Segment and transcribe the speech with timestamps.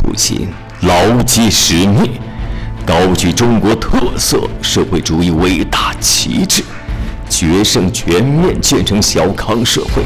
[0.00, 0.48] 初心，
[0.80, 2.10] 牢记使命，
[2.86, 6.64] 高举中国特色社会主义伟大旗帜，
[7.28, 10.02] 决胜全面建成小康社会，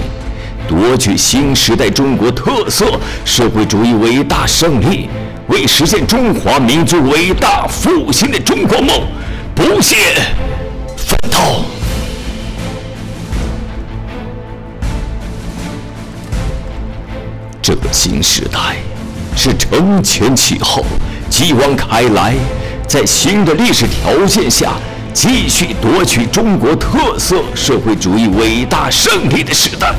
[0.66, 5.08] 夺取新时代中国特色社会主义伟大胜利，
[5.46, 9.00] 为实现中华民族伟大复兴的中国梦
[9.54, 9.96] 不懈
[10.96, 11.38] 奋斗。
[17.62, 18.76] 这个新时代
[19.36, 20.84] 是承前启后、
[21.28, 22.34] 继往开来，
[22.86, 24.74] 在新的历史条件下
[25.12, 29.92] 继续夺取中国特色社会主义伟大胜利的时代，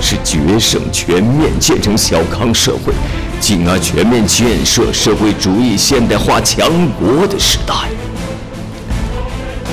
[0.00, 2.92] 是决胜全面建成小康社会，
[3.38, 6.68] 进而全面建设社会主义现代化强
[6.98, 7.74] 国的时代，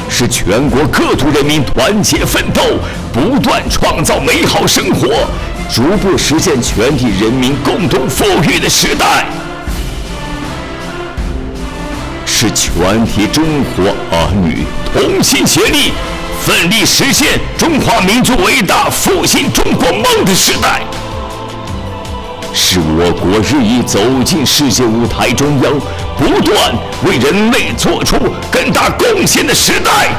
[0.09, 2.61] 是全国各族人民团结奋斗，
[3.11, 5.07] 不断创造美好生活。
[5.71, 9.25] 逐步实现全体人民共同富裕的时代，
[12.25, 13.43] 是全体中
[13.75, 15.93] 国儿女同心协力、
[16.43, 20.81] 奋力实现中华民族伟大复兴中国梦的时代，
[22.51, 25.79] 是我国日益走进世界舞台中央、
[26.17, 26.73] 不断
[27.05, 28.17] 为人类做出
[28.51, 30.09] 更大贡献的时代。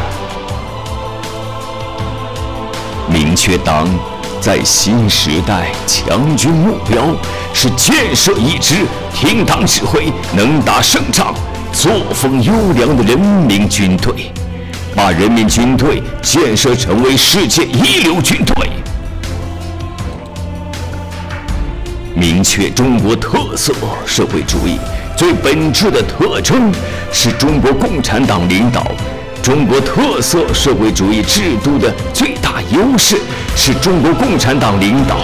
[3.09, 3.89] 明确党。
[4.41, 7.15] 在新时代，强军目标
[7.53, 11.35] 是建设一支听党指挥、能打胜仗、
[11.75, 14.33] 作风优良的人民军队，
[14.97, 18.71] 把人民军队建设成为世界一流军队。
[22.15, 23.75] 明确中国特色
[24.07, 24.79] 社会主义
[25.19, 26.73] 最本质的特征，
[27.13, 28.87] 是中国共产党领导。
[29.43, 33.17] 中国特色社会主义制度的最大优势
[33.63, 35.19] 是中国共产党领导，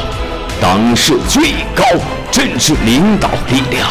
[0.60, 1.82] 党是最高
[2.30, 3.88] 政治领导力量。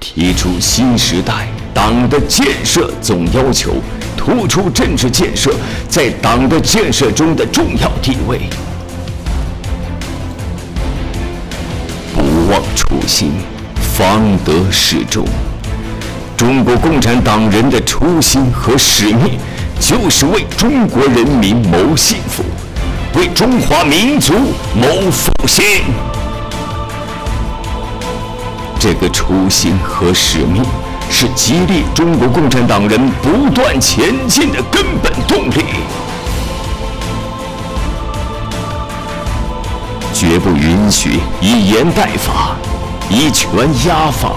[0.00, 3.74] 提出新时代党的建设总要求，
[4.16, 5.52] 突出政治建设
[5.86, 8.40] 在党的建设中的重要地位。
[12.14, 13.32] 不忘初心，
[13.76, 15.26] 方得始终。
[16.38, 19.38] 中国共产党人的初心和使命，
[19.78, 22.42] 就是为中国人民谋幸福，
[23.14, 24.34] 为中华民族
[24.74, 25.64] 谋复兴。
[28.78, 30.62] 这个初心和使命，
[31.10, 35.64] 是激励中国共产党人不断前进的根本动力。
[40.12, 42.56] 绝不允许以严代法，
[43.08, 43.48] 以权
[43.86, 44.32] 压法，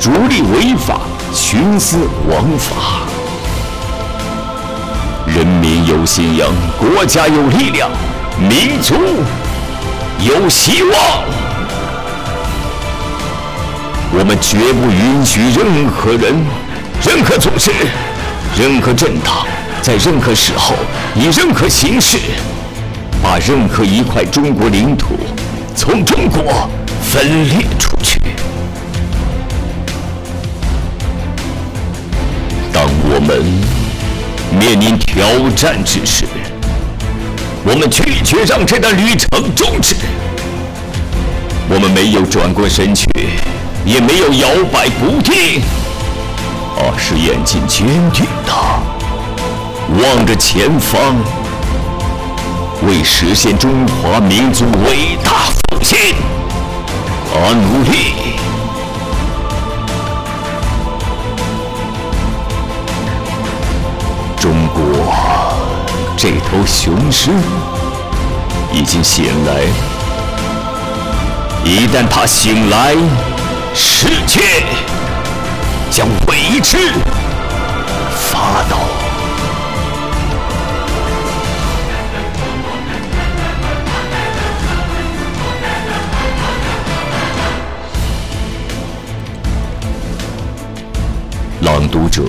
[0.00, 1.00] 逐利违法。
[1.34, 3.02] 徇私枉法，
[5.26, 6.48] 人民有信仰，
[6.78, 7.90] 国家有力量，
[8.38, 8.94] 民族
[10.20, 10.92] 有希望。
[14.12, 16.34] 我们绝不允许任何人、
[17.04, 17.70] 任何组织、
[18.58, 19.46] 任何政党，
[19.82, 20.74] 在任何时候
[21.14, 22.18] 以任何形式，
[23.22, 25.16] 把任何一块中国领土
[25.74, 26.68] 从中国
[27.02, 28.20] 分裂出去。
[32.72, 33.42] 当我们
[34.58, 35.26] 面临挑
[35.56, 36.24] 战之时，
[37.68, 39.96] 我们拒绝让这段旅程终止。
[41.68, 43.08] 我们没有转过身去，
[43.84, 45.60] 也没有摇摆不定，
[46.76, 48.52] 而是眼睛坚定的
[50.00, 51.16] 望着前方，
[52.86, 55.98] 为实现中华民族伟大复兴
[57.34, 58.36] 而努力。
[66.28, 67.30] 这头雄狮
[68.72, 69.62] 已经醒来，
[71.64, 72.96] 一旦它醒来，
[73.72, 74.40] 世界
[75.88, 76.78] 将为之
[78.10, 78.76] 发抖。
[91.60, 92.24] 朗读者，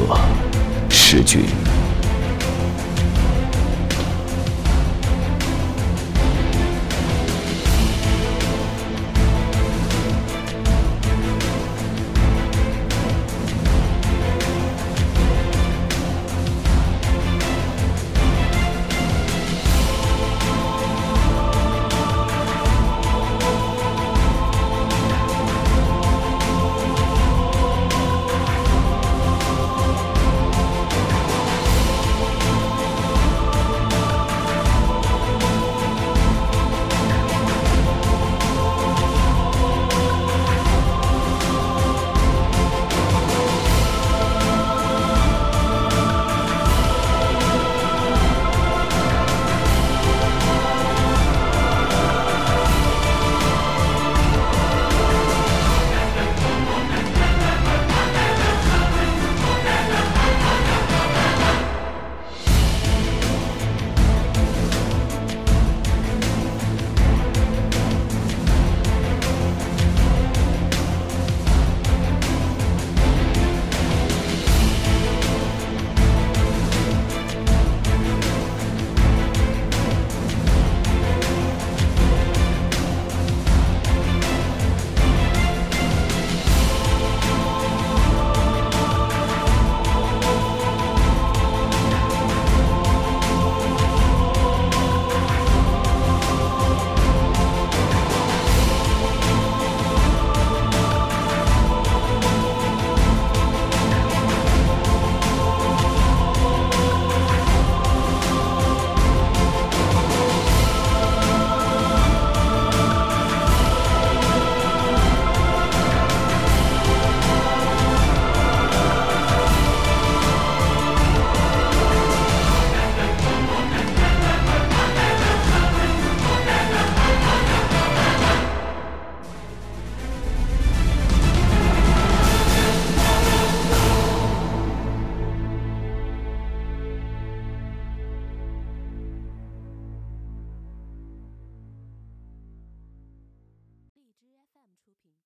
[0.87, 1.47] 诗君。